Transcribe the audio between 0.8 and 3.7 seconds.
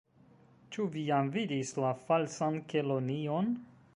vi jam vidis la Falsan Kelonion?"